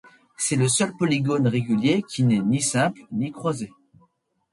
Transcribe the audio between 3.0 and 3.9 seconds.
ni croisé.